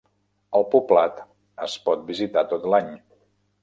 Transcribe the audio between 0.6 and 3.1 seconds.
poblat es pot visitar tot l'any.